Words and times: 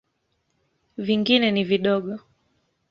Vingine 0.97 1.51
ni 1.51 1.63
vidogo. 1.63 2.19